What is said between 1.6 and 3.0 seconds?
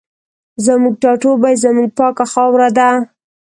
زموږ پاکه خاوره ده